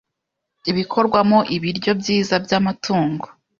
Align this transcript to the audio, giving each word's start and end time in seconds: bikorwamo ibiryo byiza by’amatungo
bikorwamo 0.77 1.37
ibiryo 1.55 1.91
byiza 2.01 2.35
by’amatungo 2.45 3.25